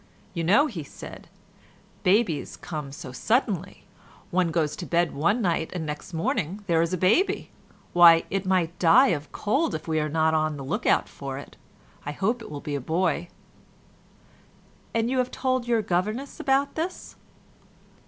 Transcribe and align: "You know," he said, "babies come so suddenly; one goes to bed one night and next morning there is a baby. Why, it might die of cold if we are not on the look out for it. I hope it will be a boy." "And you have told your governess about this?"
"You 0.33 0.43
know," 0.43 0.65
he 0.65 0.81
said, 0.83 1.27
"babies 2.01 2.57
come 2.57 2.91
so 2.91 3.11
suddenly; 3.11 3.83
one 4.31 4.49
goes 4.49 4.75
to 4.77 4.87
bed 4.87 5.11
one 5.13 5.43
night 5.43 5.69
and 5.73 5.85
next 5.85 6.11
morning 6.11 6.63
there 6.65 6.81
is 6.81 6.91
a 6.91 6.97
baby. 6.97 7.51
Why, 7.93 8.23
it 8.31 8.43
might 8.43 8.79
die 8.79 9.09
of 9.09 9.31
cold 9.31 9.75
if 9.75 9.87
we 9.87 9.99
are 9.99 10.09
not 10.09 10.33
on 10.33 10.57
the 10.57 10.63
look 10.65 10.87
out 10.87 11.07
for 11.07 11.37
it. 11.37 11.55
I 12.03 12.13
hope 12.13 12.41
it 12.41 12.49
will 12.49 12.61
be 12.61 12.73
a 12.73 12.81
boy." 12.81 13.27
"And 14.91 15.07
you 15.07 15.19
have 15.19 15.29
told 15.29 15.67
your 15.67 15.83
governess 15.83 16.39
about 16.39 16.73
this?" 16.73 17.15